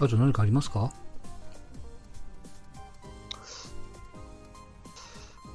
[0.00, 0.92] あと何かありますか？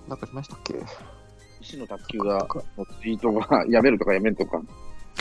[0.08, 0.76] なんかしましたっけ？
[1.62, 4.62] 石の卓球が、のツイートが やめるとかやめんとか。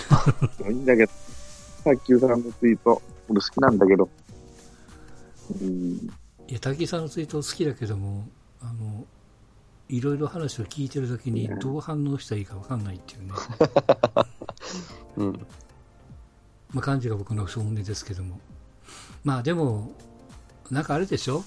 [0.69, 1.13] いいんだけど、
[1.85, 4.09] 卓球さんのツイート、俺好きなんだけど。
[5.61, 6.11] うん、い
[6.49, 8.27] や、滝井さんのツイート好きだけども、
[8.61, 9.05] あの、
[9.89, 13.33] いろいろ話を聞いてるときにどう反応したらいいかわかんないっていうね。
[15.19, 15.47] うん。
[16.73, 18.41] まあ、感じが僕の本音ですけども。
[19.25, 19.93] まあでも、
[20.71, 21.45] なんかあれでしょ？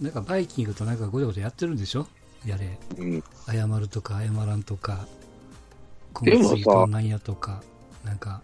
[0.00, 2.06] なんかバイキングとなんかごちゃごちゃやってるんでしょ？
[2.44, 2.78] やれ。
[2.98, 3.24] うん。
[3.46, 5.06] 謝るとか謝らんとか、
[6.12, 7.62] こでもさのツイートなんやとか、
[8.04, 8.42] なんか、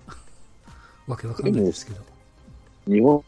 [1.07, 2.03] わけわかんないですけど。
[2.87, 3.25] 日本、日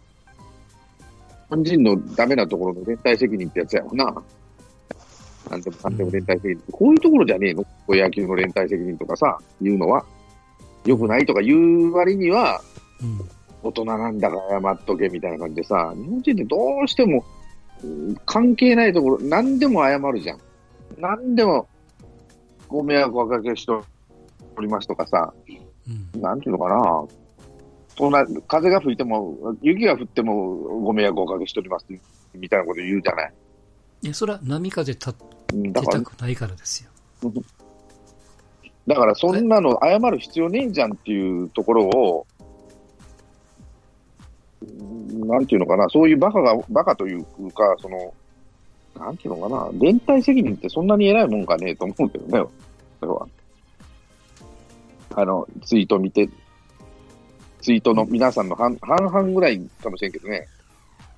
[1.48, 4.22] 本人のダメなところの連帯責任ってやつやもんな。
[5.50, 6.62] なんでもかんでも連帯責任。
[6.70, 7.64] こういうところじゃねえの？
[7.64, 10.04] こう野球の連帯責任とかさ、言うのは。
[10.86, 12.62] 良くないとか言う割には、
[13.02, 13.28] うん。
[13.62, 17.24] 大人なんだから謝っとけみたいな感じでさ、日本人ってどうしても、
[17.82, 20.38] うん関係ないところ、何でも謝るじゃん。
[20.98, 21.66] 何でも、
[22.68, 25.32] ご迷惑をおかけしておりますとかさ、
[26.14, 26.20] うん。
[26.20, 27.04] なんていうのかな。
[27.96, 31.86] そんな、風が吹いても、雪が降ってもご迷惑をおかけしております
[32.34, 33.32] みたいなこと言うじゃない。
[34.02, 36.90] いや、それは波風立ってたくないからですよ。
[38.86, 42.39] だからそんなの謝る必要ねえじゃんっていうところを、うん
[44.62, 48.12] なんていうのかな、そういうバカが、バカというか、その、
[48.98, 52.50] なんていうのかな、連帯責任ってそんなに偉いもんかねえと思うけどね、
[53.00, 53.26] それは。
[55.14, 56.28] あの、ツイート見て、
[57.60, 60.46] ツイートの皆さんの半半々ぐらいかもしれんけどね。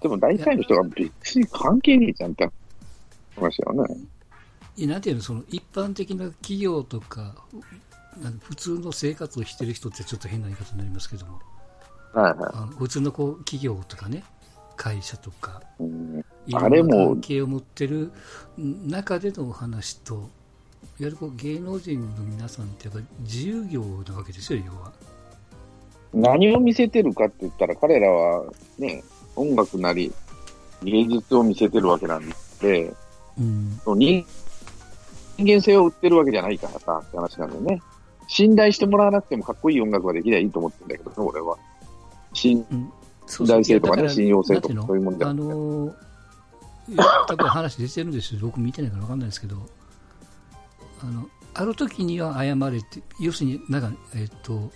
[0.00, 2.52] でも大体の人が別に関係ねえじゃんって思
[3.38, 3.96] いましたよね。
[4.76, 7.34] いやなんていうの、その一般的な企業とか、
[8.22, 11.40] なんか普通の生活をしてる人ってちょっと変な言い方になりますけども、
[12.12, 14.24] はいはあの普通のこう企業とかね、
[14.76, 15.84] 会社とか、い。
[15.84, 18.10] うんいろんなあれも関係を持ってる
[18.58, 20.22] 中でのお話と、いわ
[20.98, 24.92] ゆるこう芸能人の皆さんってやっぱり自由業なわけですよ、要は。
[26.12, 28.44] 何を見せてるかって言ったら、彼らは
[28.78, 29.02] ね、
[29.36, 30.12] 音楽なり
[30.82, 32.28] 芸術を見せてるわけなん
[32.60, 32.92] で、
[33.38, 33.80] うん。
[33.96, 34.26] 人
[35.38, 37.82] 人間性を売ってるわけじゃないからさ、って話なんだよね。
[38.28, 41.56] 信頼してもらわなくてもかっこいい音楽ができりゃいいと思ってるんだけどね、俺は。
[42.32, 42.64] 信
[43.46, 45.32] 頼性とかね、信用性とかそういうもんあ。
[45.34, 45.94] の
[47.48, 49.56] 話出てるんですよ、僕見てないから分かんないですけど、
[51.02, 54.70] あのある時には謝れって、要するになんか、えっと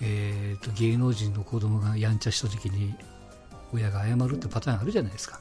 [0.00, 2.94] えっと芸能人の子供がやんちゃした時に、
[3.72, 5.40] 親が謝るってパターンあるじゃないですか、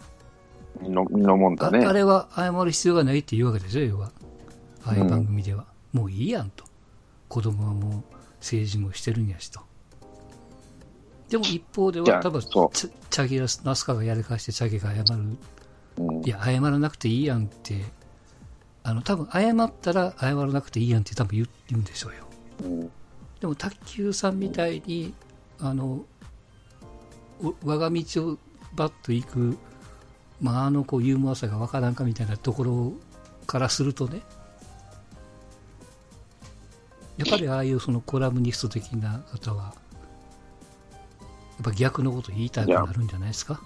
[0.81, 1.85] 身の身のもんあだね。
[1.85, 4.11] あれは謝る必要がないっていうわけですよ、要は、
[4.85, 6.63] ああいう番組では、もういいやんと、
[7.27, 9.61] 子供はもう政治もしてるんやしと。
[11.31, 15.37] でも一方では、多分チャチャゲラスナスカがやり返してチャゲが謝る。
[15.97, 16.25] うん。
[16.25, 17.85] いや、謝らなくていいやんって、
[18.83, 22.25] あの、多分謝ったら謝らなくていいやんって多分言うんでしょうよ。
[22.65, 22.91] うん。
[23.39, 25.13] でも、卓球さんみたいに、
[25.61, 26.03] あの、
[27.41, 28.37] お我が道を
[28.75, 29.57] バッと行く、
[30.41, 32.93] まあ、あの、こう、ユーモアさがわからんかみたいなところ
[33.47, 34.21] からするとね、
[37.15, 39.80] やっぱりああいうそのコラムニスト的な方は、や
[41.61, 43.61] っぱ逆のこと言いたくなるんじゃないですか？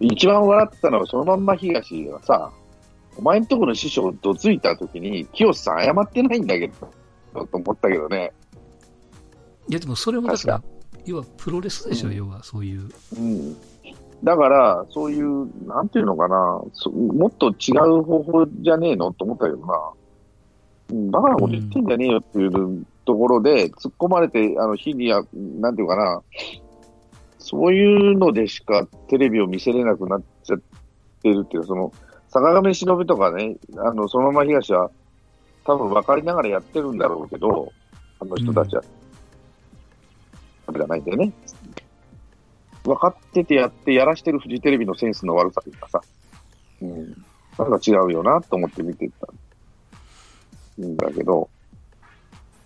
[0.00, 2.50] 一番笑ったのは、そのまんま東がさ、
[3.18, 6.68] お前んとこの師匠どついた時に、清さん謝ってないんだけ
[7.34, 8.32] ど、と思ったけどね。
[9.68, 10.68] いや、でもそれもだから確、
[11.04, 12.88] 要はプロレスでしょ、うん要はそういう。
[13.18, 13.56] うん。
[14.24, 19.74] だから、そういう、なんていうのかな、そもっと違う方法じゃねえのと思ったけどな。
[20.90, 26.22] うんバカなこと言ってんじゃねえよっていうところで、突っ込まれて、あの、日には、なんていうかな、
[27.42, 30.60] そういうのでしかテレビを見せれなくなっちゃっ
[31.22, 31.92] てるっていう、その、
[32.28, 34.90] 坂上忍とかね、あの、そのまま東は、
[35.64, 37.72] 多分分かりながらやってるんだろうけど、
[38.20, 38.82] あの人たちは。
[40.78, 41.32] じゃないんだよね。
[42.84, 46.00] 分かっててやってやらしてるフジテレビのセンスの悪さというかさ、
[46.80, 47.24] うん、
[47.58, 51.48] なんか違うよなと思って見てたんだけど、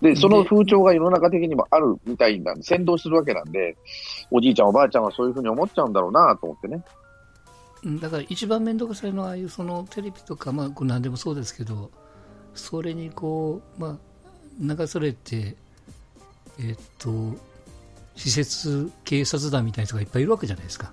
[0.00, 3.76] で、その風潮が世の中的にもあるみたいなんで、先導するわけなんで、
[4.30, 6.82] おじいちゃんおばあちゃんはそういうふうに思っちゃうんだろうなと思ってね。
[7.84, 11.90] うんだから一番面倒くさいのは、ああいうそのテレビとか、まあ、何でもそうですけど、
[12.54, 13.96] それにこう、まあ、
[14.60, 15.56] 流されて、
[16.58, 17.34] えっと、
[18.16, 20.92] 施設警察団みたいな人がいっぱいいるわけじゃないですか。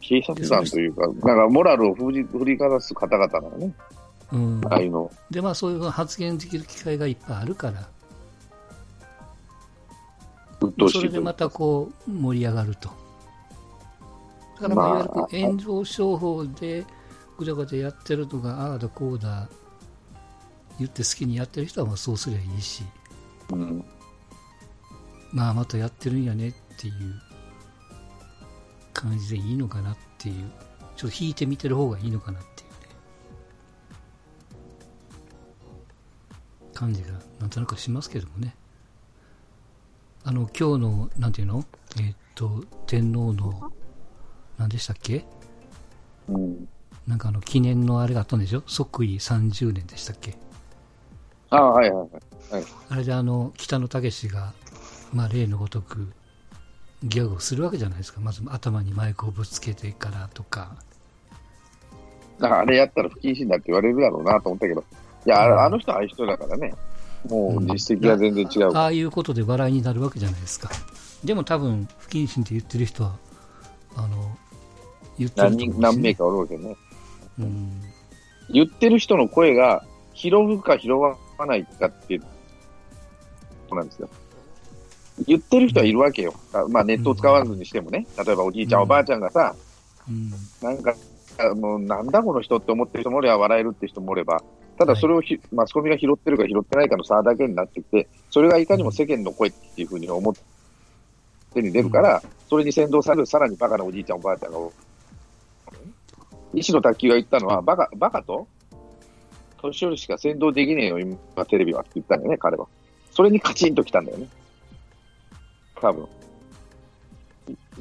[0.00, 3.72] 警察団というか、なんかモラルを振り振りかざす方々なのね、
[4.32, 5.10] うん、ああいうの。
[5.30, 7.88] で、まあ、そういう発言できる機会がいっぱいあるから、
[10.88, 12.90] それでまたこう盛り上がると。
[14.60, 16.84] だからまあ、いまあわゆる炎上商法で
[17.38, 19.48] ぐちゃぐちゃやってるとか、ああだこうだ
[20.78, 22.84] 言って好きにやってる人はまあそうすりゃいいし、
[23.52, 23.84] うん。
[25.32, 26.94] まあまたやってるんやねっていう
[28.92, 30.50] 感じでいいのかなっていう、
[30.96, 32.69] ちょっと引いてみてる方がいいのかなっていう
[36.80, 37.08] 感じが
[37.40, 38.56] なんとなくしますけどもね。
[40.24, 41.62] あの、今日の、なんていうの？
[41.98, 43.70] えーっと、天皇の、
[44.56, 45.26] 何でしたっけ？
[46.28, 46.68] うん。
[47.06, 48.62] なんかあの、記念のあれがあったんでしょ？
[48.66, 50.38] 即位30年でしたっけ？
[51.50, 52.08] ああ、はいはい
[52.54, 52.64] はい。
[52.88, 54.54] あれであの、北野武が、
[55.12, 56.10] まあ、例のごとく、
[57.04, 58.20] ギャグをするわけじゃないですか。
[58.20, 60.76] まず頭にマイクをぶつけてからとか。
[62.40, 64.82] あれやったら不謹慎だって言われるだろうなと思ったけど、
[65.26, 66.74] いや、あの人はああいう人だからね、
[67.28, 68.76] もう実績が全然違う。
[68.76, 70.70] ああいうことで笑いになるわけじゃないですか。
[71.24, 73.16] でも多分、不謹慎って言ってる人は、
[73.96, 74.36] あの、
[75.18, 76.76] 言ってる何人、と思うし何名かおるわけね。
[77.38, 77.82] うん。
[78.52, 79.84] 言ってる人の声が
[80.14, 82.26] 拾うか拾わないかっていうこ
[83.70, 84.08] となんですよ。
[85.26, 86.34] 言ってる人はいるわけよ。
[86.52, 88.06] あまあネットを使わずにしてもね。
[88.24, 89.54] 例えばおじいちゃん、うんおばあちゃんがさ、
[90.08, 90.30] うん。
[90.62, 90.94] なんか、
[91.56, 94.42] もうなんだこの人って思ってる人もおれば笑えるって人もおれば、
[94.80, 100.40] ただそれをひ、マスコミが拾ってるか拾ってないかの差だけになってきて、それがいかにも世間の声っていうふうに思って
[101.52, 104.58] 手に出るから、それに先導されるさらにバカなおじいちゃん、おばあちゃんが。
[106.54, 108.48] 石野卓球が言ったのは、バカ、バカと？
[109.60, 112.66] 年寄りしか先導できねえよ、今、テレビはって言ったんだよね、彼は。
[113.10, 114.28] それにカチンと来たんだよね。
[115.78, 116.08] 多分。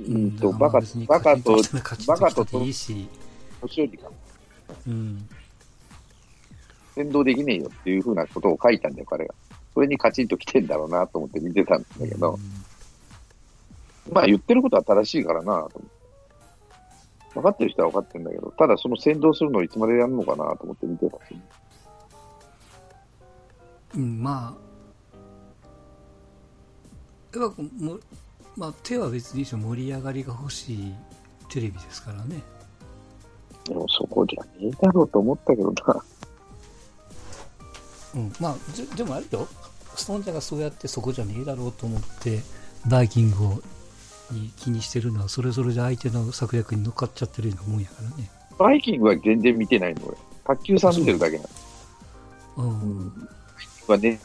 [0.05, 1.61] うんと、バカ、バカと、
[2.05, 3.07] バカと年
[3.65, 4.09] 寄りが
[4.85, 5.29] うん。
[6.95, 9.33] 先導できねえよっていうふうなことを書いたんだよ、彼が。
[9.73, 12.37] それにカチンと来てんだろうなと思って見てたんだけど、
[14.11, 15.99] まあ言ってることは正しいからなと思って。
[17.33, 21.39] 分かってる人は分かってるんだけど、ただその先導するのをいつまでやるのかなと思って見てたし、
[23.95, 24.57] うん、ま
[27.33, 27.99] あ、やっぱも
[28.57, 30.93] まあ、手は別に盛り上がりが欲しい
[31.47, 32.41] テレビですからね。
[33.65, 36.03] でもそこじゃねえだろうと思ったけどな。
[38.15, 39.47] うん、まあ、ででもあれよ、
[39.95, 42.39] ストーンちゃんがそうやってそこじゃねえだろうと思って、
[42.89, 43.61] バイキングを
[44.31, 48.29] に気にしてるのは、それぞれで相手の策略に乗っかっちゃってるようなもんやからね。
[48.57, 50.17] バイキングは全然見てないの、俺。
[50.45, 51.49] 卓球さん見てるだけなの。
[52.57, 52.81] うん。
[52.81, 52.97] うん。
[52.99, 53.29] うん。
[53.87, 54.19] はね、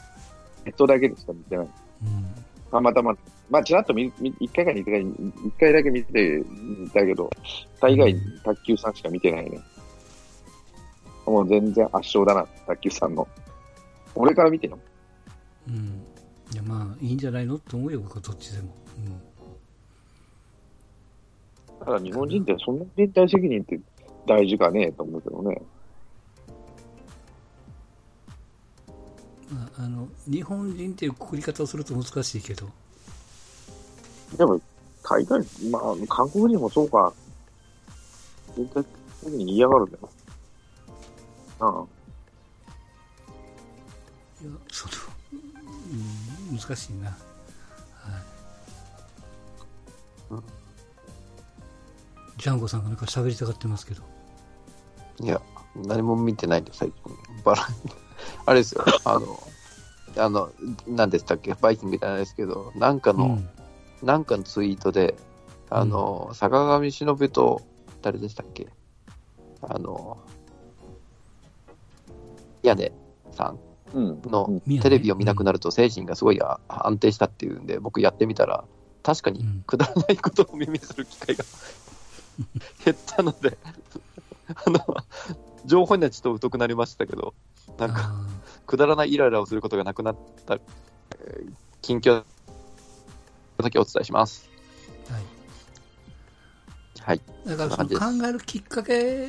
[0.65, 1.67] ネットだけでしか見てない。
[2.71, 3.15] たまたま、
[3.49, 5.07] まあ、ちらっと見、見一回か二回、一
[5.59, 6.43] 回だけ見て
[6.93, 7.29] たけど、
[7.79, 9.59] 大概卓球さんしか見てないね。
[11.25, 13.27] もう全然圧勝だな、卓球さんの。
[14.15, 14.79] 俺から見てよ。
[15.67, 16.01] うん。
[16.53, 17.55] いや、まあ、いいんじゃないの？
[17.55, 18.73] って思うよ、僕はどっちでも。
[21.83, 23.79] ただ日本人ってそんな連帯責任って
[24.25, 25.61] 大事かねと思うけどね。
[29.51, 29.57] うん。
[29.57, 32.67] まあ、あの、日本人っていうくくり方をすると難しいけど、
[34.37, 34.59] でも、
[35.03, 35.39] 大概、
[35.69, 37.13] まあ、韓国人もそうか。
[38.57, 38.85] 連帯
[39.21, 40.09] 責任嫌がるんだよ。
[41.59, 41.85] ああ。
[44.45, 44.93] いや、その、
[46.51, 47.09] うん、難しいな。
[47.09, 47.17] はい。
[50.31, 50.43] うん
[52.37, 54.03] ジャンゴさんがなんか喋りたがってますけど。
[55.21, 55.41] いや、
[55.75, 57.17] 何も見てないんで、最近。
[57.43, 57.65] バラ、
[58.45, 59.39] あれですよ、あの、
[60.17, 60.51] あの、
[60.85, 63.49] 何でしたっけ、バイキングじゃないですけど、なんかの、うん。
[64.03, 65.15] なんかのツイートで、
[65.69, 67.61] あの、坂上忍と、
[68.01, 68.67] 誰でしたっけ？
[69.61, 70.17] あの、
[72.61, 72.91] 屋根
[73.31, 73.59] さんうん。
[73.95, 78.65] のテレビを見なくなると精神がすごいあ安定したっていうんで、僕やってみたら、
[79.03, 81.45] 確かにうんくだらないことを耳にする機会が
[82.83, 83.57] 減ったので、
[84.65, 84.79] あの、
[85.65, 87.33] 情報にはちょっと疎くなりましたけど、
[87.77, 88.25] なんか、あ
[88.65, 91.53] くだらないイライラをすることがなくなった、えー
[91.85, 92.23] 近況
[93.57, 94.49] だけお伝えします。
[95.07, 95.23] ーはい。
[96.99, 97.21] はい。
[97.45, 99.27] だからその考えるきっかけ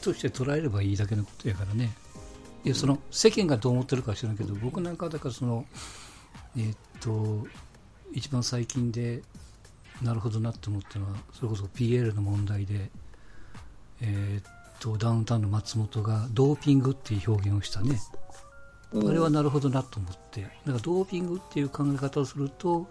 [0.00, 1.92] として捉えればいいだけのことやからね。
[2.64, 5.64] いや、その世間がどう思ってるかは知らんけど、僕なんかはだからその、
[6.56, 7.46] えーっと、
[8.12, 9.22] 一番最近で、
[10.02, 12.90] なるほどなって思ったのは、それこそ PL の問題で、
[14.00, 18.00] えーっと、ダウンタウンの松本がドーピングっていう表現をしたね。
[18.92, 19.08] うん。
[19.08, 22.88] あれはなるほどなと思って、だからドーピングっていう考え方をすると、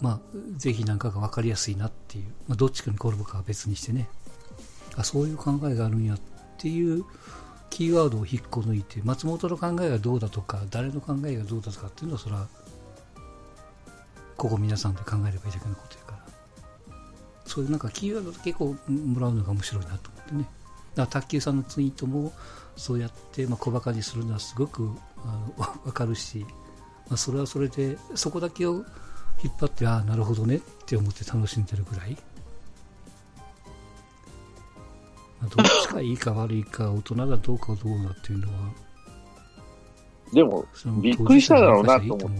[0.00, 0.20] まあ、
[0.56, 4.08] ぜひなんかが分かりやすいなっていう、まあ、どっちかに転ぶかは別にしてね、
[4.96, 6.20] あそういう考えがあるんやっ
[6.58, 7.04] ていう
[7.74, 12.46] キーワードを引っこ抜いて、松本の考えがどうだとか、誰の考えがどうだとかっていうのは、それは
[14.36, 16.96] ここ皆さんで考えればいいだけのことやから。
[17.44, 20.48] そういうなんかキーワード結構もらうのが面白いなと思ってね。
[20.94, 22.32] だから卓球さんのツイートも
[22.76, 24.92] そうやってまあ小バカにするのはすごく
[25.24, 26.46] あの 分かるし、
[27.08, 28.84] まあ、それはそれでそこだけを
[29.42, 32.16] 引っ張ってああなるほどねって思って楽しんでるぐらい、
[35.42, 38.72] どっちがいいか悪いか大人がどうかどうなっていうのは。
[40.32, 40.64] でも、
[41.00, 42.30] びっくりしただろうなと思う。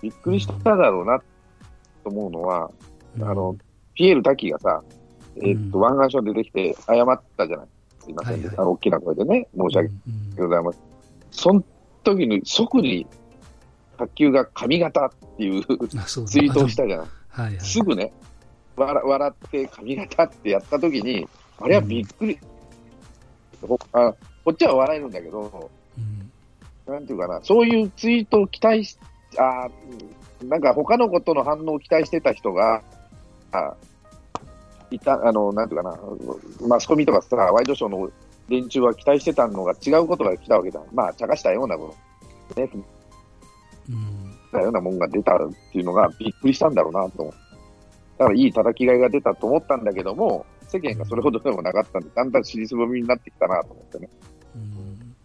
[0.00, 1.24] びっくりしただろうなと
[2.10, 2.70] 思うのは、
[3.16, 3.24] うん。
[3.24, 3.56] あの、
[3.94, 4.82] ピエール滝がさ、
[5.36, 7.66] えーっと、うん湾岸署出てきて謝ったじゃない。
[8.00, 8.54] すいません、はいはい。
[8.56, 10.82] あの、大きな声でね、申し訳うんございません。
[11.30, 11.64] その
[12.04, 13.06] 時に即に、
[13.98, 17.06] 卓球が髪型っていうツイートをしたじゃない。
[17.28, 17.60] はいはい。
[17.60, 18.12] すぐね、
[18.76, 21.28] 笑笑って髪型ってやった時に、
[21.60, 22.38] あれはびっくり。
[23.66, 26.92] ほあこっちは笑えるんだけど、うん。
[26.92, 28.98] なんていうかな、そういうツイートを期待し、
[29.36, 32.82] あーなんか他のことの反応を期待してた人が、
[33.52, 33.74] あ
[34.90, 35.98] いた、あの、なんていうかな、
[36.66, 38.10] マスコミとかさ、ワイドショーの
[38.48, 40.80] 連中は期待してたのが違うことが来たわけだ。
[40.92, 41.94] まあ、茶化したようなも
[42.56, 42.70] の、ね、
[43.90, 44.38] うん。
[44.50, 45.38] たようなもんが出たっ
[45.72, 47.34] ていうのがびっくりしたんだろうなと。
[48.16, 54.08] だからいい叩きがいが出たと思ったんだけども、世間がそれほどでもなかったんで、だんだん尻すぼみになってきたなと思ってね。
[54.54, 55.16] うん。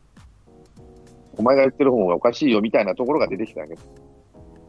[1.37, 3.75] お前が言ってる方がおかしいよみたいなところが出てきたわけ。
[3.75, 3.81] ど、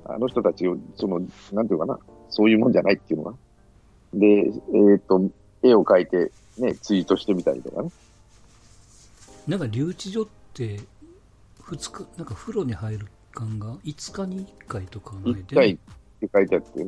[0.07, 1.21] あの人たちを、その、
[1.53, 3.35] なんていうかな、そういうもんじゃないっていうのが。
[4.15, 5.23] で、えっ、と、
[5.63, 7.91] 絵を描いて、ね、ツイートしてみたりとかね。
[9.47, 10.81] なんか留置所って
[11.61, 15.77] 2日なんか風呂に入る間が5日に1回とかない一回っ
[16.21, 16.87] て書いてあって、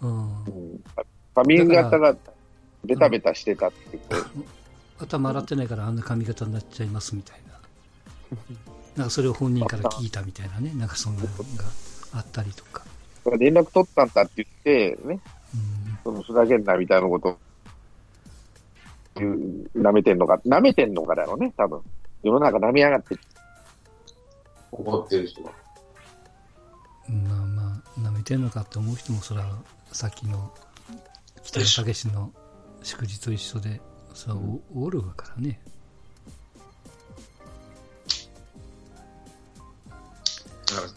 [0.00, 0.84] うんうん、
[1.34, 2.16] 髪型が
[2.84, 4.44] ベタベタしてたってこう、
[5.02, 7.52] 頭洗ってないからあんな髪型になっちゃいますみたいな。
[8.96, 10.72] なんかそれを本人から聞いたみたいなね。
[10.74, 11.34] なんかそんなのが
[12.12, 12.84] あったりとか、
[13.38, 15.20] 連絡取ったんだって言って、ね、
[15.54, 15.98] うん。
[16.04, 17.38] そのふざけんなみたいなこと
[19.16, 21.80] 言う、舐めてんのか、舐めてんのかだろうね、多分。
[22.22, 23.16] 世の中舐めやがって。
[24.70, 25.52] 怒ってる人は。
[27.08, 29.58] まあまあ、舐めてんのかって思う人も、それは
[29.92, 30.52] さっきの
[31.42, 32.32] 北野武の
[32.82, 33.80] 祝日と一緒で、
[34.14, 34.40] それは
[34.74, 35.60] おおるわからね。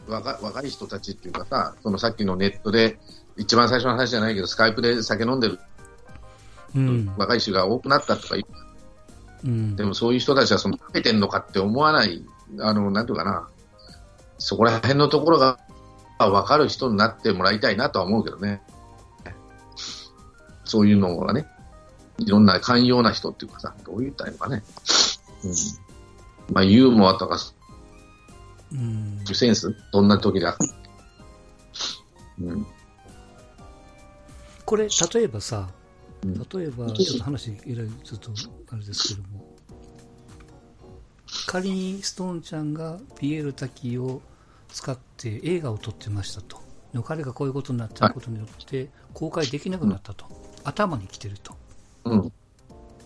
[0.08, 2.98] だから若若い人たちっていうかさ、そのさっきのネットで、
[3.38, 5.60] 一番最初の話じゃないけど、スカイプで酒飲んでる
[6.76, 7.14] うん。
[7.18, 8.46] 若い人が多くなったとか言
[9.44, 12.24] う、うんでもそういう人たちはその食べてんのかって思わない、
[12.60, 13.48] あの、なんていうかな、
[14.38, 15.60] そこら辺のところが
[16.20, 18.62] 分かる人になってもらいたいなとは思うけどね。
[20.66, 21.46] そういうのがね、
[22.18, 24.64] いろんな寛容な人っていうかさ、どう言ったらいいのかね。
[25.44, 25.52] うん。
[26.54, 27.38] まあ、ユーモアとか、
[28.72, 29.76] うんセンス？
[29.92, 30.58] どんな時だ？
[32.42, 32.66] うん。
[34.66, 35.70] これ、例えばさ、
[36.24, 38.32] うん例えば、ちょっと話、えらい、ちょっと、
[38.72, 39.56] あれですけども、
[41.46, 44.22] 仮にストーンちゃんがピエール滝を
[44.70, 46.64] 使って映画を撮ってましたと。
[47.04, 50.26] 彼がこういうことになっちゃうことによって、公開できなくなったと。
[50.64, 51.56] 頭に来てると。
[52.06, 52.32] うん。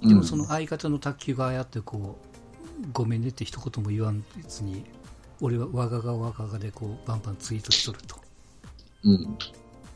[0.08, 4.14] でもその相方の卓球がああやってこう、ごめんねって一言も言わ
[4.48, 4.86] ずに、
[5.42, 8.18] 俺はわががわががでこう、バンバンツイートしとると。
[9.04, 9.38] うん。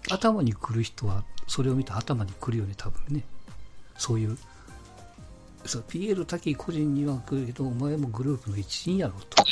[0.09, 3.23] 頭に来る人はそれを見たら頭に来るよね多分ね
[3.97, 4.37] そういう
[5.65, 9.43] そうピエール滝個人には来るけどお前もグループの一員やろと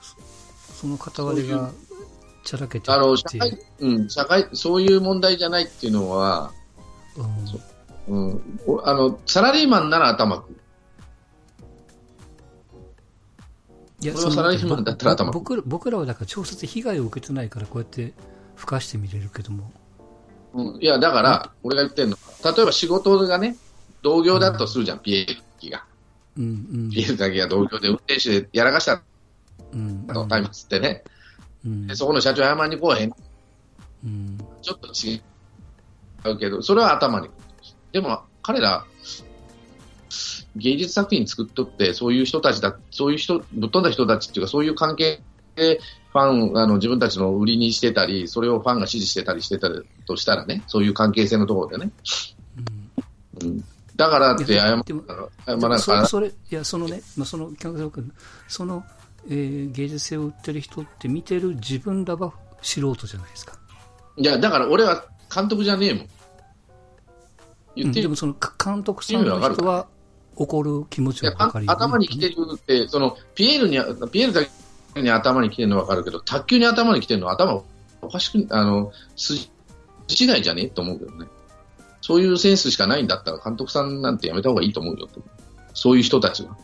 [0.00, 1.70] そその片割れが
[2.44, 2.90] ちゃらけて。
[2.90, 6.52] あの、いて社会、うん、社会、そういう問題じゃないっていうのは、
[8.08, 8.24] うん。
[8.30, 10.60] うん、おあの、サラリーマンなら頭くる。
[14.00, 18.12] いやこれはサラリーマンだったら頭ぼ僕ら僕らはだから直接被害を受けてないからこうやって
[18.54, 19.72] 付加して見れるけども。
[20.52, 23.56] うん、いや、だから、俺が言ってるのは、例えば仕事がね、
[24.02, 25.84] 同業だとするじゃん、ピエール滝が。
[26.36, 26.48] うんう
[26.88, 26.90] ん。
[26.90, 29.02] ピエール滝が同業で運転手でやらかした
[29.72, 30.06] うん。
[30.06, 31.02] と、タイムつってね。
[31.64, 33.12] うんで、そこの社長謝りに来おへん。
[34.04, 35.20] うんちょっと違
[36.30, 37.28] うけど、それは頭に。
[37.92, 38.84] でも、彼ら、
[40.56, 45.20] 芸術作品作っとって、そういう人たちだ、そういう人、ぶっ飛んだ人たちっていうか、そういう関係
[45.56, 45.80] で、
[46.12, 49.68] ファン、あの、自分たちの売りにしてたり、それをファンが支持してたりしてた
[50.06, 51.90] としたらね、そういう関係性のところでね。
[53.42, 53.64] うんうん。
[53.96, 55.04] だからって謝るでも
[55.46, 57.52] 謝らなそれそれいやそのね、まあ、その
[58.48, 58.84] その、
[59.28, 63.56] えー芸術性を売ってる人って見てる自分らは素人じゃないですか、
[64.16, 65.04] いや、だから俺は
[65.34, 66.08] 監督じゃねえもん。
[67.76, 69.88] 言ってるうんでもそのか監督さんの人は
[70.36, 77.62] 怒る気持ちは分かるよ、ね、頭に来てるって、そのピエールには、ピエールだに頭に来てるのはわかるけど、卓球に頭に来てるのは頭
[78.02, 79.50] おかしく、あの、筋
[80.08, 81.26] 違いじゃねえと思うけどね。
[82.00, 85.08] そういうセンスしかないんだったら監督さんなんてやめた方がいいと思うよ。
[85.72, 86.56] そういう人たちは。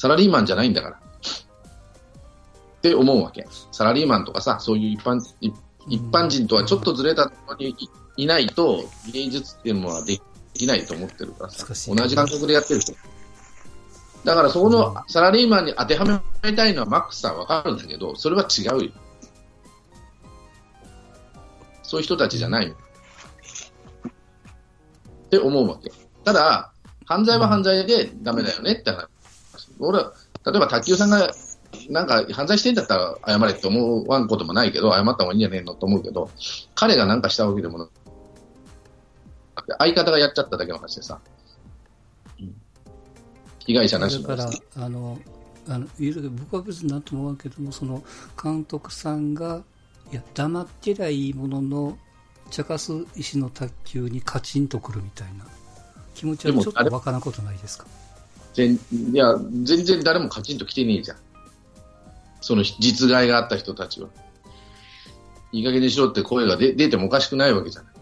[0.00, 0.96] サラリーマンじゃないんだから。
[0.96, 3.46] って思うわけ。
[3.70, 5.52] サラリーマンとかさ、そういう一般、一
[5.88, 7.76] 一般人とはちょっとずれたところに
[8.16, 10.18] いないと、芸術っていうのはで
[10.54, 12.94] きないと思ってるからさ、同じ感覚でやってる人。
[14.24, 18.90] だからそこのサラリーマンに当てはめたいのはマックスさんわかるんだけど、それは違うよ。
[21.82, 22.74] そういう人たちじゃないよ。
[25.26, 25.92] って思うわけ。
[26.24, 26.72] ただ、
[27.04, 29.06] 犯罪は犯罪でダメだよねって話。
[29.80, 30.12] 俺は、
[30.46, 31.32] 例えば卓球さんが
[31.88, 36.30] なんか犯罪してんだったら謝れって思わんこともないけど、謝った方がいいんじゃねえのと思うけど、
[36.74, 41.20] 彼がなんかしたわけでもなくて、相方がやっちゃっただけの話でさ、
[42.38, 42.54] うん
[43.66, 45.18] 被害者なしのだからあの
[45.68, 45.86] あの
[46.30, 48.02] 僕は別になんとも思うけどもその
[48.42, 49.62] 監督さんが
[50.10, 51.98] いや黙ってりゃいいものの
[52.50, 55.44] 茶化す石の卓球にカチンとくるみたいな。
[56.14, 57.86] 気持ちはちょっとわからんことないですか？
[58.52, 58.78] 全い
[59.14, 61.16] や、全然誰もカチンと来てねえじゃん。
[62.40, 64.08] その実害があった人たちは。
[65.52, 67.92] いい加減にしろって声が出出てもおかしくないわけじゃない。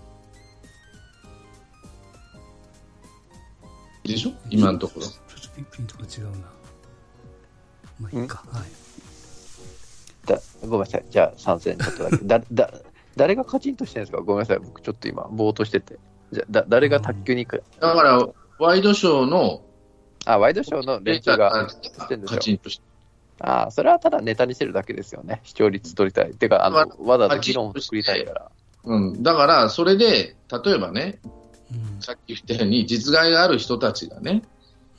[4.09, 4.33] でしょ？
[4.51, 5.07] 今のところ。
[5.07, 6.37] ちょっとピンピンとか違うな
[8.01, 8.63] まあいいか、はい
[10.27, 11.05] だごめんなさい。
[11.11, 12.25] じゃあ、参戦ちょっとだけ。
[12.25, 12.71] だ、だ、
[13.17, 14.23] 誰がカチンとしてるんですか？
[14.23, 14.59] ごめんなさい。
[14.59, 15.99] 僕ちょっと今、ぼーっとしてて。
[16.33, 18.29] じゃだ、誰が卓球に行く、だから、
[18.59, 19.63] ワイドショーの
[20.25, 22.83] あ、ワイドショーの連中がしてるんでしょカチンとして。
[23.41, 25.41] ああ、それはただネタにしてるだけですよね。
[25.45, 26.33] 視聴率取りたい。
[26.33, 28.51] てか、あの、わざわざ議論を作りたいから。
[28.85, 29.23] うん。
[29.23, 31.19] だから、それで、例えばね、
[31.71, 34.43] うんさっき言ったように、実害がある人たちがね、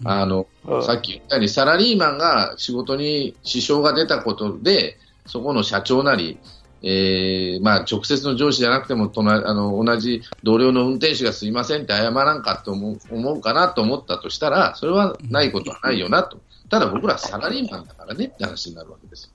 [0.06, 6.40] あの、うんさっき言ったように、サラリーマンが仕事に支障が出たことで、そこの社長なり、
[6.82, 16.40] えーまあ、直接の上司じゃなくてもあの、同じ同僚の運転手がすいませんって謝らんかと思う思うかなと思ったとしたら、それはないことはないよなと。
[16.70, 19.32] ただ僕らサラリーマンだからねって話になるわけですよ。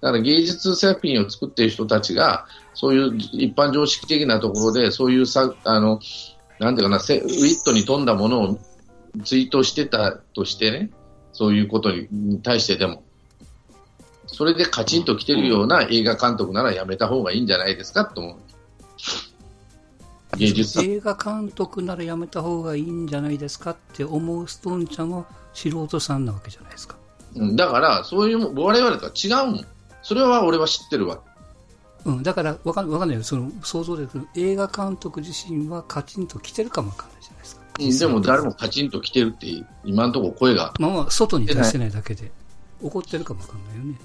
[0.00, 6.00] だから芸術作品を作っている人たちが、そういう一般常識的なところで、そういうさ、あの、
[6.58, 8.58] なんていうかな、ウィットに富んだものを
[9.24, 10.90] ツイートしてたとしてね、
[11.32, 13.03] そういうことに対してでも、
[14.34, 18.36] それでカチンと来てるような映画監督ならやめた方がいいんじゃないですかと思う。
[20.36, 26.96] 芸術作映画監督ならやめた方がいいんじゃないですかって思うストーンちゃんは素人さんなわけじゃないですか。
[27.36, 29.66] うんだから、そういうもん、我々とは違うもん。
[30.02, 31.20] それは俺は知ってるわ。
[32.04, 33.22] うん、だからわかんわかんないよ。
[33.22, 37.62] その想像で映画監督自身はカチンと来てるかもわかんないじゃないですか。
[37.78, 39.46] うんでも誰もカチンと来てるって、
[39.84, 40.74] 今のところ声が。
[40.78, 42.30] まあまあ、外に出してないだけで
[42.82, 43.98] 怒ってるかもわかんないよね。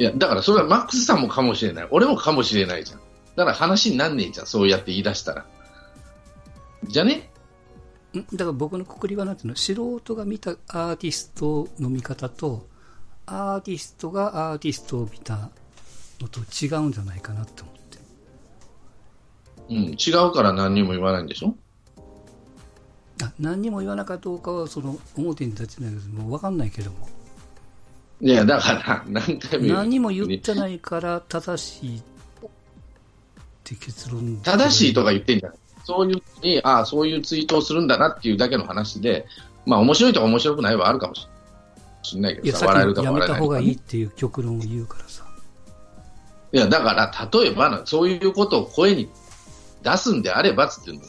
[0.00, 1.88] いや、だからそれはマックスさんもかもしれない。
[1.90, 3.00] 俺もかもしれないじゃん。
[3.36, 4.46] だから話になんねえじゃん。
[4.46, 5.44] そうやって言い出したら。
[6.84, 7.28] じゃね？
[8.16, 9.56] んだから僕のくくりはなんていうの？
[9.56, 12.66] 素人が見たアーティストの見方と
[13.26, 15.50] アーティストがアーティストを見た
[16.18, 17.98] のと違うんじゃないかなって思って
[19.68, 19.76] うん。
[19.98, 21.54] 違うから何にも言わないんでしょ？
[23.22, 27.06] あ何にも言わなかどうかはその表に立ちないけどもう分かんないけども
[28.20, 29.66] いや、だから、何回も。
[29.74, 32.00] 何も言ってないから正しいっ
[33.64, 35.58] て結論正しいとか言ってんじゃない。
[35.84, 39.26] そういうふうに、ああ、そういうツイートをするんだなっていうだけの話で、
[39.66, 45.24] まあ面白いとか面白くないはあるかもしれないけどさ、笑えるとか笑えないとかね、た方がいいっていう極論を言うからさ
[46.52, 49.08] いや、だから、例えばな、そういうことを声に
[49.82, 51.00] 出すんであればっつってん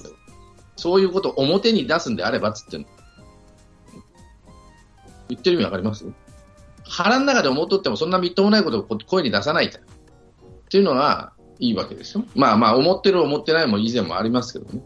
[0.78, 2.88] そういうことを表に出すんであればっつってんの。
[5.30, 6.06] 言ってる意味わかります？
[6.92, 9.84] 腹の中で思っとってもそんなみっともないことを声に出さないじゃん。
[9.84, 9.88] っ
[10.70, 12.26] ていうのがいいわけですよ。
[12.36, 14.82] まあまあ、思ってる思ってないも以前もありますけどね。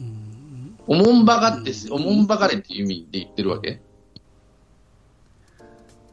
[0.00, 3.80] うんおもんばかって、おもんばかれっていう意味で言ってるわけ？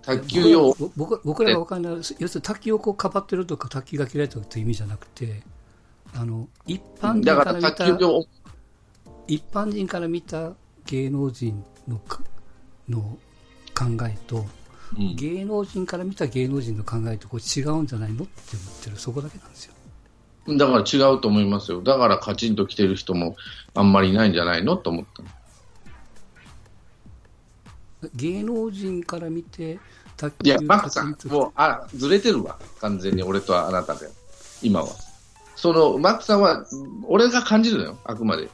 [0.03, 0.73] 卓球用。
[0.73, 5.41] 僕僕僕らが分かんない要するに卓球をこうかばってるとか卓球が嫌いとかっていう意味じゃなくて
[6.15, 7.87] あの一般人だから見た
[9.27, 10.53] 一般人から見た
[10.85, 12.21] 芸能人のか
[12.87, 13.17] の
[13.79, 14.45] 考えと、うん
[15.15, 19.73] 芸能人から見た芸能人の考えとこう違うんじゃないのって思ってるそこだけなんですよ
[20.57, 21.81] だから違うと思いますよ。
[21.81, 23.35] だからカチンと来てる人も
[23.75, 25.29] あんまりいないんじゃないのと思ったの。
[28.15, 29.77] 芸能人から見て
[30.17, 32.57] 卓いや、球マックさんもう、あ、ずれてるわ。
[32.81, 34.09] 完全に俺とあなたで。
[34.61, 34.87] 今は。
[35.55, 36.65] その、マックさんは、
[37.07, 37.97] 俺が感じるのよ。
[38.05, 38.49] あくまで。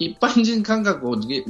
[0.00, 1.44] 一般人感覚をで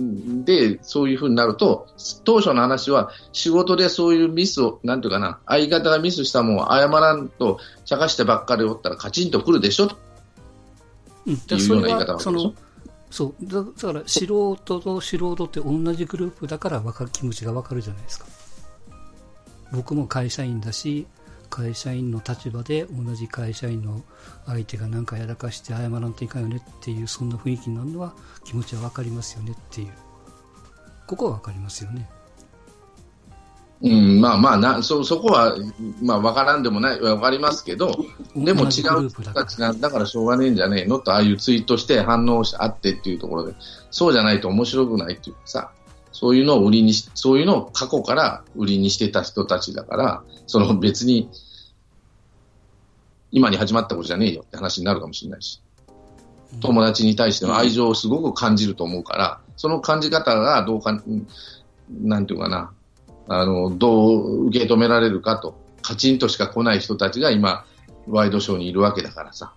[0.45, 1.87] でそういうふうになると、
[2.25, 9.97] 当初の話は仕事でそういうミスを、なんていうかな、相方がミスしたもんを謝らんと、茶化してばっかりおったらカチンとくるでしょ
[11.27, 12.55] うん、っていうような言い方なわけでしょ。
[13.11, 13.47] そう。
[13.47, 18.27] だだから素人と素人って同じグループだから分かる気持ちが分かるじゃないですか。
[19.73, 21.07] 僕も会社員だし
[21.51, 24.03] 会社員の立場で同じ会社員の
[24.47, 29.93] 相手が何かやらかして謝らんといかんよねっていうそんな雰囲気になるのは気持ちは分かりますよねっていう。
[31.07, 32.09] ここは分かりますよね。
[33.83, 35.57] うん、まあまあな、そ、そこは、
[36.03, 38.05] まあわからんでもない、わかりますけど、
[38.37, 43.55] でも違うだから人たちなんだからしょうがねえんじゃねえのと、ああいうツイートして反応してあってっていうところで、
[43.91, 45.73] そうじゃないと面白くないっていうかさ、
[46.13, 51.31] そういうのを売りにし、そういうのを過去から売りにしてた人たちだから、その別に、
[53.31, 55.63] 今に始まったことじゃねえよって話になるかもしれないし、
[56.61, 61.27] 友達に対しての愛情をすごく感じると思うから、その感じ方がどうか、うん
[62.03, 62.73] なんていうかな、
[63.29, 67.65] あの、どう受け止められるかと、カチンとしか来ない人たちが今、
[68.09, 69.53] ワイドショーにいるわけだからさ、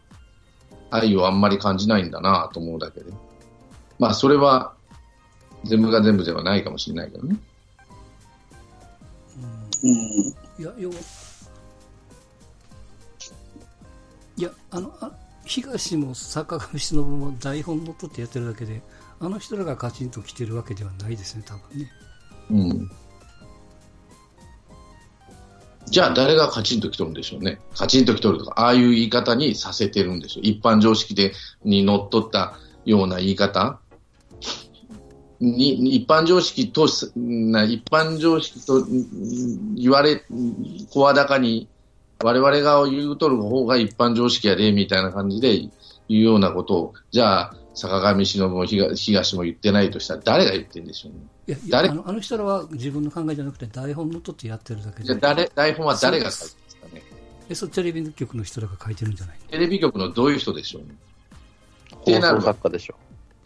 [0.92, 3.12] 愛をあんまり感じないんだなと思うだけで。
[3.98, 4.74] まあ、それは、
[5.64, 7.36] 全部が全部ではないかもしれないけどね。
[9.84, 10.43] うん。
[10.60, 10.94] いや、要、い
[14.42, 15.12] や、あの、あ
[15.46, 18.82] 東も坂上忍も台本乗っ取ってやってるだけで、
[19.20, 21.92] あの人らがカチンと来てるわけではないですね、多分ね。
[22.52, 22.92] うん。
[25.88, 27.60] じゃあ誰がカチンと来とるんでしょうね。
[27.76, 30.46] カチンと来とるとか、ああいう言い方にさせてるんでしょう。
[30.46, 33.80] 一般常識でにのっとったような言い方
[35.52, 40.24] に、一般常識と、な一般常識とん言われ、
[40.92, 41.68] 声高に
[42.24, 45.60] 我々が言うとる方が一般常識やで、みたいな感じで
[46.08, 51.18] 言うようなことを、じゃあ、坂上忍も東東も言ってないとしたら誰が言ってるんでしょうね。
[51.48, 51.90] いや誰？
[51.90, 57.04] あのあの人らは自分の考えじゃなくて台本乗っ取ってやってるだけでじゃあ、誰、台本は誰が書いてるんですかね？
[57.50, 59.38] えそうテレビ局の人らが書いてるんじゃない？
[59.50, 60.90] テレビ局のどういう人でしょうね？
[61.90, 62.96] 放送作家でしょ。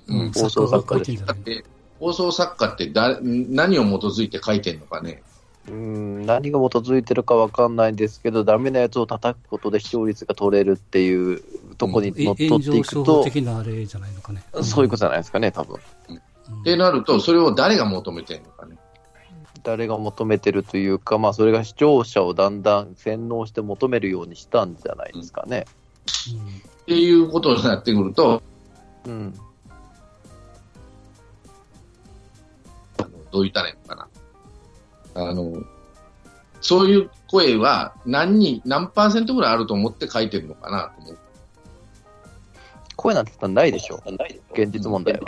[0.07, 1.65] うん放送作家書いてるんじゃないだって、
[1.99, 5.21] 放送作家って誰何を基づいて書いてるのかね？
[5.69, 11.41] うん、何が基づいてるかわかんないんですけど、ダメなやつを叩くことで視聴率が取れるっていう
[11.77, 14.43] とこにえ乗っ取っていくと、的なあれじゃないのかね。
[14.61, 15.79] そういうことじゃないですかね、多分。
[16.09, 16.21] うん
[16.61, 18.77] ってなると、それを誰が求めてるのかね？
[19.63, 25.65] 誰が求めてるというか、まあ、それが視聴者をだんだん洗脳して求めるようにしたんじゃないですかね。
[26.83, 28.41] っていうことになってくると、
[29.05, 29.33] うん。
[33.31, 34.07] どう言ったらいいのか
[35.15, 35.29] な。
[35.29, 35.63] あの、
[36.61, 41.17] そういう声は何人、何パーセントぐらいあると思って書いてるのかなと思う。
[42.95, 44.01] 声なんてないでしょ。
[44.53, 45.21] 現実問題は。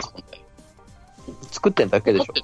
[1.50, 2.34] 作ってんだけでしょ。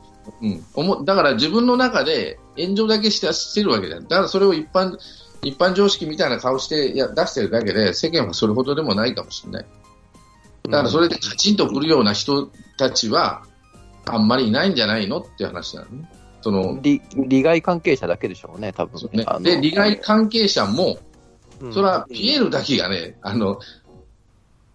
[0.42, 4.04] うん、おもだから自分の中で炎上だけしてしてるわけじゃん。
[4.04, 4.96] だからそれを一般
[5.42, 9.66] 一般常識みたいな顔していや出してるだけで世間はそれほどでもないかもしれない。
[10.64, 13.44] だからそれでカチンとくるような人たちは
[14.06, 16.08] あんまりいないんじゃないのっていう話なのね。
[16.40, 20.98] その利利害関係者だけでしょうね、多分ねあので、利害関係者も、
[21.60, 23.58] うんそれはピエール滝がね、あの、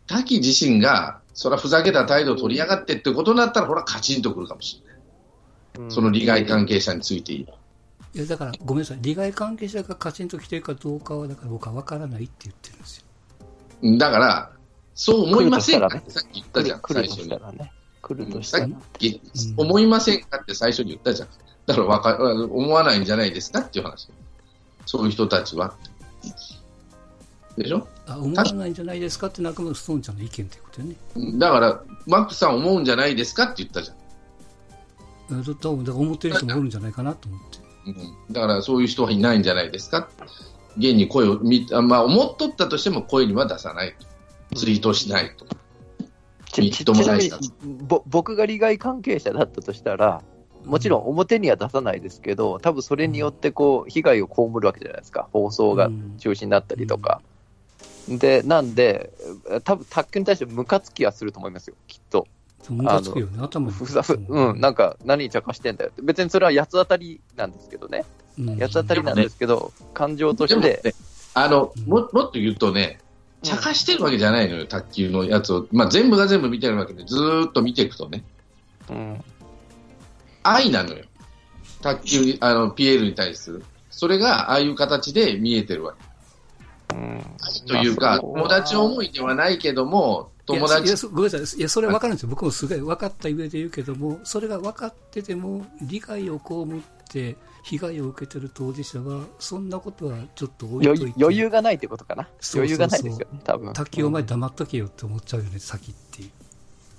[0.07, 4.99] 滝自身が、それはふざけた態度を取りやがってってことになったら、ほら、カチンとくるかもしれない。
[5.79, 7.39] うんその利害関係者についていい。
[8.13, 13.97] いやだから、ごめんなさい、利害関係者がカチンと来てるかどうかは、だから僕は分からないって言ってるんですよ。
[13.97, 14.51] だから、
[14.93, 17.29] そう思いませんか来るとさっき言ったじゃん、最初に。
[18.01, 18.77] 来るとしたらさっ。
[18.97, 19.21] き、
[19.57, 21.29] 思いませんかって最初に言ったじゃん。
[21.65, 24.09] だからわか思わないんじゃないですかっていう話。
[24.85, 25.75] そういう人たちは。
[27.57, 27.87] でしょ？
[28.07, 30.95] あ思わないんじゃないですかって中村ストーンちゃんの意見ということよね。
[31.37, 33.97] だから、マックさん思うんじゃないですかって言ったじゃん。
[35.41, 37.59] えだ多分思ってる人もおるんじゃないかなと思って。
[37.85, 37.89] う
[38.31, 40.09] ん、だからそういう人はいないんじゃないですか。
[40.77, 41.39] 現に声を
[41.81, 43.95] まあ、思っとったとしても声には出さない
[44.49, 44.55] と。
[44.55, 45.45] ツイートしないと。
[46.51, 50.21] ちちともないしちなみにぼ僕が利害関係者だったとしたら、
[50.65, 57.21] もちろん表には出さないですけど、多分それによってこう被害を被るわけじゃないですか、放送がうん中止になったりとか。
[58.07, 59.11] で、なんで、
[59.63, 62.27] 多分卓球に対してムカつきはすると思いますよ、きっと。
[62.69, 63.71] ムカつくよね、頭に。
[63.73, 66.01] ふざふうん、なんか、何に茶化してんだよって。
[66.01, 68.05] 別にそれは八つ当たりなんですけどね。
[68.39, 70.95] うん八つ当たりなんですけど、感情とでもねして、、
[71.33, 72.99] あのうん、ももっと言うとね、
[73.43, 75.67] 茶化してるわけじゃないのよ、卓球のやつを。
[75.71, 78.23] まあ、全部が全部見てるわけで、ずーっと見ていくとね、
[78.89, 79.23] うん、
[80.43, 81.05] 愛なのよ。
[81.81, 83.63] 卓球に、あの、ピエールに対する。
[83.89, 85.93] それが、ああいう形で見えてるわ
[86.89, 86.95] け。
[86.95, 87.23] うん、
[87.67, 91.59] というか、友達思いではないけども、友達、そごめんなさい。
[91.59, 92.29] いや、それは分かるんですよ。
[92.29, 101.03] 僕もすごい分かった上で言うけども、それが分かってても、利害を被って、被害を受けてる当事者は、そんなことはちょっと置いといて。
[101.03, 102.23] 余余裕がないってことかな。
[102.23, 103.73] そうそうそう余裕がないですよね、多分。
[103.73, 106.29] 卓球お前黙っとけよって思っちゃうよね、先っていう。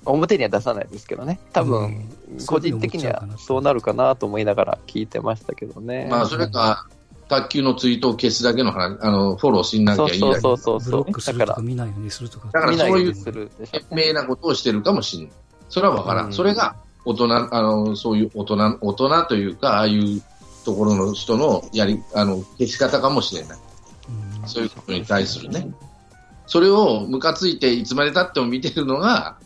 [0.05, 1.39] 表には出さないですけどね。
[1.53, 2.09] 多分、うん
[2.47, 6.09] 個人的にはそうなるかなと思いながら聞いてましたけどね。
[6.11, 6.87] まあ、それか、
[7.29, 10.41] 卓球のツイートを消すだけの話、あの、フォローしなきゃいいだけ。
[10.41, 12.49] そうそうブそうロックするだから、とか見ないようにするとか。
[12.53, 15.33] だから見ないようにそういう賢明なことをしてるかもしれない。
[15.69, 16.27] それはわからん。
[16.27, 20.23] うんそれが、大人、あの、そういう大人、大人というか、ああいう
[20.65, 23.59] ところの人のやり、あの、消し方かもしれない。
[24.09, 25.73] うんそういうことに対するね。
[26.47, 29.39] それをムカついていつまで経っても見てるのが、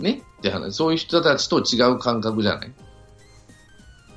[0.00, 0.22] ね？
[0.38, 0.74] って話。
[0.74, 2.72] そういう人たちと違う感覚じゃない？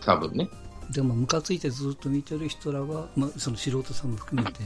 [0.02, 0.50] 多分ね。
[0.92, 4.62] でも、ムカついてずっと見てる人らは、まあ、その素人さんも含めて、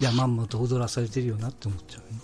[0.00, 2.20] いや、まんまと踊らされてるよなって思っちゃうね。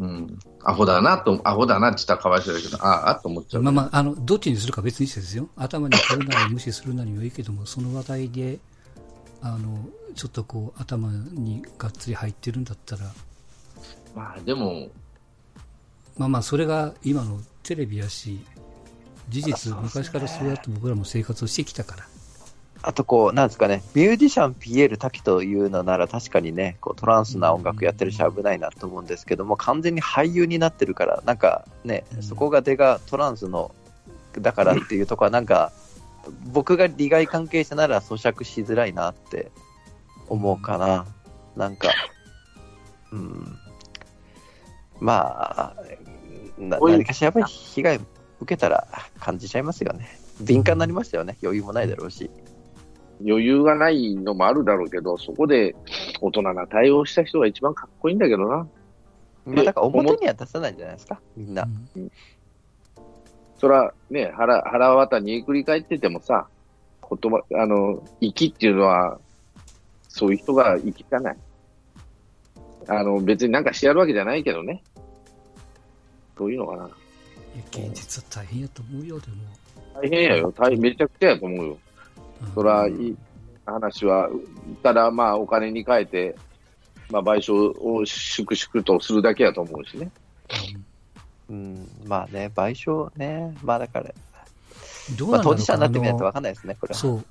[0.00, 0.38] うん。
[0.62, 3.62] アホだなと、アホだなって言ったらかわいそうだけど、ああ、と思っちゃう。
[3.62, 5.48] まあまあ、あの、どっちにするか別にしてですよ。
[5.56, 8.58] 頭に来るなり無視するなりもいいけども、その話題で、
[9.40, 13.12] あの、ちょっとこう、頭にがっつり入ってるんだったら、
[14.14, 14.88] まあでも、
[16.16, 18.40] まあまあ、それが今のテレビやし、
[19.28, 22.06] 事実、昔からそうやって僕らも生活をしてきたから。
[22.82, 33.74] あとこう、なんですかね、ミュージシャンピエール滝というのなら確かにね、こうトランスな音楽やってるし危ないなと思うんですけども、完全に俳優になってるから、なんかねう、んそこが出がトランスの、
[34.38, 35.72] だからっていうとこはなんか、
[36.52, 39.50] 僕が利害関係者なら咀嚼しづらいなって
[40.28, 41.06] 思うかな。
[41.56, 41.88] なんか、
[43.12, 43.58] うん。
[45.00, 45.76] まあ、
[46.58, 47.96] な何かしらやっぱり被害
[48.40, 48.86] 受けたら
[49.20, 50.18] 感じちゃいますよね。
[50.40, 51.36] 敏感になりましたよね。
[51.42, 52.30] 余裕もないだろうし。
[53.24, 55.74] 余裕がないのもあるだろうけど、そこで
[56.20, 58.66] 大人な対応した人が一番かっこいいんだけどな。
[59.46, 61.66] まあ、だから表には出さないんじゃないですか、みんな。
[61.96, 62.10] うん
[63.58, 66.46] そら、ね、腹、腹渡に繰り返っててもさ、
[67.08, 69.18] 言葉、あの、息っていうのは、
[70.08, 71.36] そういう人が生きたない。
[72.88, 74.82] あの、別になんかしてやるわけじゃないけどね。
[76.36, 76.84] そういうのかな。
[76.84, 79.36] いや現実は大変やと思うよ、でも。
[79.94, 80.52] 大変やよ。
[80.52, 81.78] 大めちゃくちゃやと思うよ。
[82.42, 83.16] うんそら、いい
[83.64, 84.28] 話は、
[84.82, 86.36] ただまあお金に変えて、
[87.10, 90.10] まあ賠償を粛々とするだけやと思うしね。
[91.48, 96.98] うん、まあね、賠償ね、まあだから、まあ、どうなんだろう当事者になってみないとあの分かんないですね、これは。
[96.98, 97.24] そう。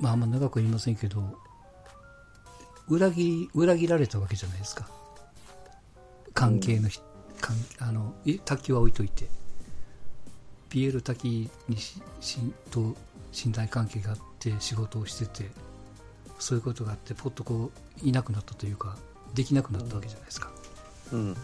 [0.00, 1.22] まあ、あんま長くは言いませんけど、
[2.88, 4.88] 裏切、裏切られたわけじゃないですか。
[6.34, 7.00] 関係のひ、
[7.40, 9.28] 関あの、い卓球は置いといて。
[10.68, 12.38] ピエール滝にしし
[12.70, 12.94] と
[13.36, 15.50] 信頼関係があって仕事をしてて、
[16.38, 17.70] そういうことがあって、ポッとこ
[18.02, 18.96] う、いなくなったというか、
[19.34, 20.50] できなくなったわけじゃないですか。
[21.12, 21.36] うん。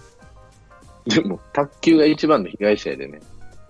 [1.05, 3.21] でも、卓球が一番の被害者やでね。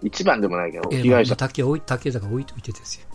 [0.04, 1.34] 一番でもないけど、被害者。
[1.34, 3.08] 竹は置い竹だから置いといてですよ。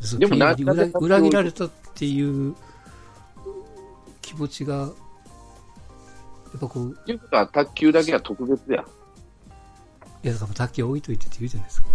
[0.00, 2.54] そうでも裏裏切られたっていう
[4.20, 4.92] 気持ちが、やっ
[6.60, 8.84] ぱこう、っていうことは卓球だけは特別や。
[10.22, 11.88] いや、だから竹は置いといてって言うじゃないですか。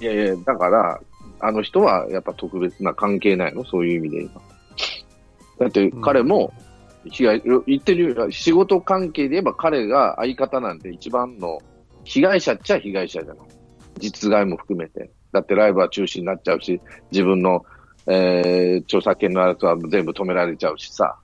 [0.00, 1.00] いやいや、だから、
[1.40, 3.64] あの人はやっぱ特別な関係ないの？
[3.64, 4.40] そういう意味で今。
[5.58, 6.52] だって彼も、
[7.10, 11.58] 被害、言ってるより仕事関係で言えば彼が相方なんて一番の
[12.04, 13.46] 被害者っちゃ被害者じゃない。
[13.98, 15.10] 実害も含めて。
[15.32, 17.64] だってライブは中止になっちゃうし、自分の、
[18.06, 21.16] えー、著作権のやつは全部止められちゃうしさ。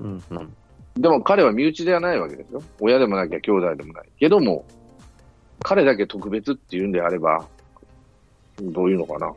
[0.00, 0.54] うんうん。
[0.96, 2.62] でも彼は身内ではないわけですよ。
[2.80, 4.08] 親でもなきゃ兄弟でもない。
[4.18, 4.66] けども、
[5.62, 7.46] 彼だけ特別っていうんであれば、
[8.60, 9.32] どういうのかな。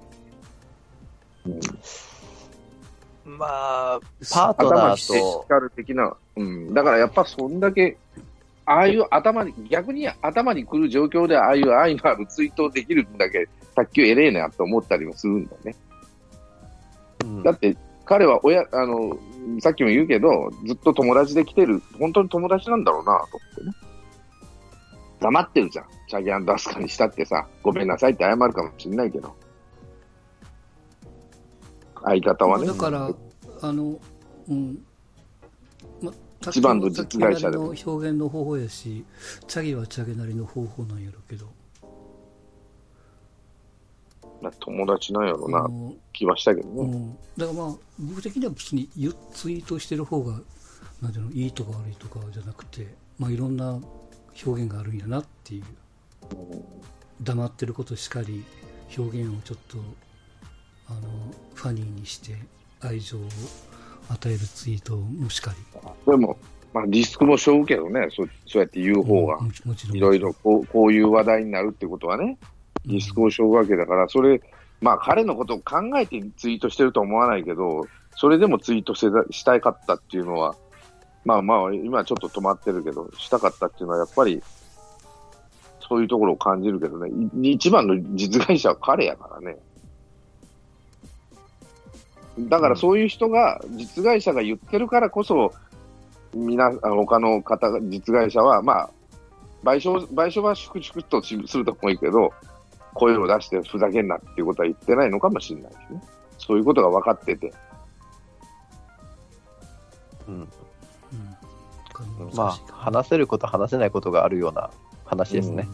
[1.45, 3.99] うん、まあ、
[4.34, 6.15] パートナーと、叱る的な。
[6.36, 6.73] うん。
[6.73, 7.97] だからやっぱそんだけ、
[8.65, 15.75] ああいう頭に、逆に頭に来る状況でああいう愛のあるツイートをできるんだけ、卓球偉えなと思ったりもするんだよね。
[17.23, 17.75] うんだって、
[18.06, 19.17] 彼は親、あの、
[19.60, 23.71] さっきも言うけど、ずっと友達で来てる、本当に友達なんだろうなと思ってね。
[25.21, 25.86] 黙ってるじゃん。
[26.08, 29.34] チャギアンダスカにしたってさ、ごめんなさいって謝るかもしれないけど。
[32.04, 32.68] 相方はね。
[32.68, 33.12] だから、
[33.62, 34.00] あの、
[34.50, 34.84] うん。
[36.02, 36.12] ま、
[36.42, 39.06] 一番の実害者でのも表現の方法やし、
[39.48, 41.48] チャギはチャギなりの方法なんやろうけど、
[44.60, 45.68] 友達なんやろうな
[46.14, 46.82] 気はしたけどね。
[46.82, 48.90] うん、だからまあ、僕的には別に
[49.34, 50.40] ツイートしてる方が、
[51.02, 52.88] なんていうの、いいとか悪いとかじゃなくて、
[53.20, 53.80] まあいろんな
[54.46, 55.64] 表現があるんやなっていう。
[57.22, 58.44] 黙ってることしかり、
[58.98, 59.78] 表現をちょっと、
[60.91, 61.10] あの、
[61.54, 62.36] ファニーにして
[62.82, 63.21] 愛情を
[64.10, 65.82] 与えるツイートもしかり。
[66.12, 66.38] でも、
[66.73, 69.39] まあリスクも背負うけどね、そそうやって言う方が。
[69.93, 72.38] いろいろこうこういう話題になるってことはね、
[72.86, 74.41] リスクを背負うわけだから、それ、
[74.82, 80.56] まあ彼のことを考えてツイートしてるとは思わないけど、それでもツイートしてたしたいかったっていうのは、
[81.23, 84.41] まあまあ、今ちょっと止まってるけど、したかったっていうのはやっぱり、
[85.88, 89.58] そういうところを感じるけどね、い一番の実害者は彼やからね。
[92.39, 95.54] だからそういう人が、実害者が言ってるからこそ、
[96.34, 98.89] みな、あの他の方が、実害者は、まあ、
[99.63, 102.32] 賠償、賠償は粛々としするともいいけど、
[102.94, 106.02] 声を出してふざけんなっていうことは言ってないのかもしれないですね。
[106.38, 107.54] そういうことが分かってて。
[110.28, 110.36] うん。
[110.36, 110.48] うん
[112.34, 114.72] まあ、話せること、話せないことがあるような
[115.06, 115.67] 話ですね。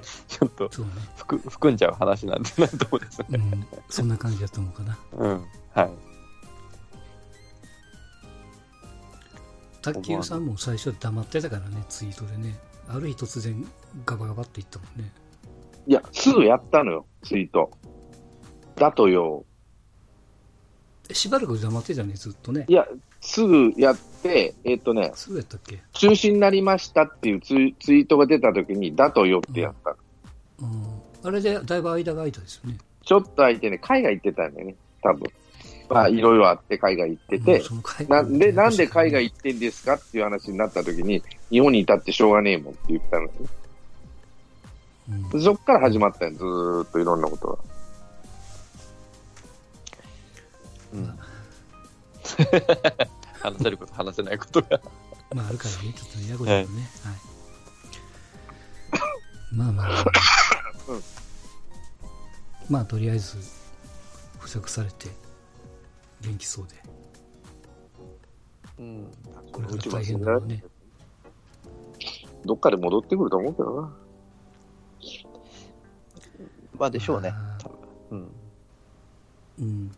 [0.00, 0.92] ちょっとそうね。
[1.16, 3.26] 含含んじゃう話なんで、なんともですね。
[3.30, 3.66] うん。
[3.88, 4.98] そんな感じだと思うかな。
[5.12, 5.44] うん。
[5.74, 5.90] はい。
[9.82, 12.58] 卓球さんも最初黙ってたからね、ツイートでね。
[12.88, 13.66] ある日突然
[14.04, 15.12] ガバガバって言ったもんね。
[15.86, 17.70] いや、すぐやったのよ、ツイート。
[18.76, 19.44] だとよ。
[21.10, 22.72] えしばらく黙ってたね、ずっとねい。
[22.72, 22.86] や、
[23.20, 25.82] すぐやって、えっ、とね、そうやったっけ？
[25.92, 29.81] 中止になりましたっていうツイツイートが出た時に、だとよってやった。
[30.62, 31.28] うん。
[31.28, 32.78] あれでだいぶ間が空いたですよね。
[33.04, 35.30] ちょっと空いてね、海外行ってたんだよね、多分。
[35.88, 37.62] まあ、いろいろあって海外行ってて
[38.08, 43.32] なんで、なんで海外行ってんですかっていう話になった時に、日本にいたってしょうがねえもんって言ったのね。
[45.32, 47.58] うんそっから始まったよ、ずーっといろんなことが。
[50.94, 51.18] うん。
[53.40, 54.80] 話せること、話せないことが。
[55.34, 56.88] まああるからね、ちょっとややこしいけどね。
[57.04, 57.32] はい。
[59.54, 60.04] まあまあまあ、
[60.88, 61.02] うん
[62.70, 63.36] まあとりあえず、
[64.40, 65.08] 付着されて、
[66.20, 66.74] 元気そうで、
[68.78, 69.12] うん。
[69.50, 70.64] これから大変だろうね。
[72.44, 73.92] どっかで戻ってくると思うけどな。
[76.78, 77.58] まあでしょうねあ。
[77.60, 77.78] ー多分
[78.10, 78.32] うん。
[79.60, 79.92] うん。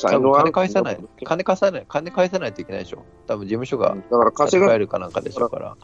[0.00, 3.04] 多分金返さない、金返さない、金返さないといけないでしょ。
[3.26, 5.76] 多分事務所がだから稼が帰るかなんかでしょうから。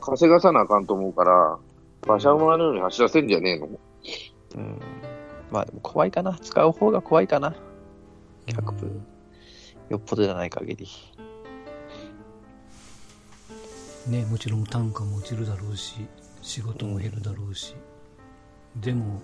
[0.00, 1.58] 稼がさなあかんと思うから、
[2.04, 3.68] 馬車馬のように走らせんじゃねえの。
[4.56, 4.80] うん。
[5.50, 6.38] まあでも怖いかな。
[6.40, 7.54] 使う方が怖いかな。
[8.46, 9.06] 100分うん
[9.90, 10.86] よっぽどじゃない限り。
[14.08, 16.06] ね、もちろん単価も落ちるだろうし、
[16.42, 17.74] 仕事も減るだろうし、
[18.76, 19.20] でも、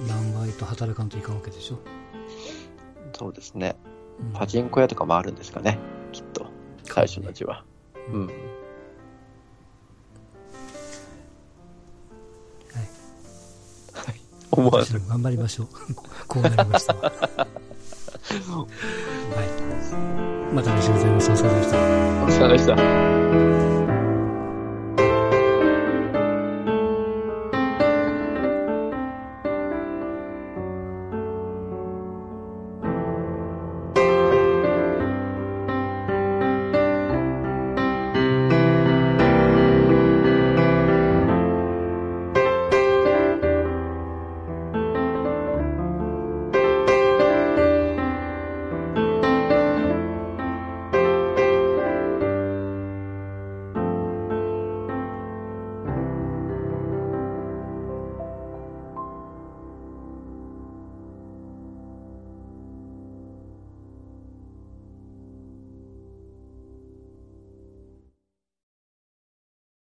[0.00, 1.78] 何倍と働かんといかんわけでしょ。
[3.12, 3.76] そうですね。
[3.84, 5.78] うんパチンコ屋とかもあるんですかね。
[6.12, 6.46] きっと。
[6.82, 7.64] 最初たちは。
[8.10, 8.30] ううん
[14.60, 15.00] 思わず。
[15.08, 15.68] 頑張りましょう。
[16.28, 17.00] こうなりましたわ。
[17.12, 17.48] は
[20.50, 20.54] い。
[20.54, 21.30] またありがとうございます。
[21.30, 21.76] お疲れ様でした。
[21.76, 21.80] お
[22.28, 23.25] 疲れ様でした。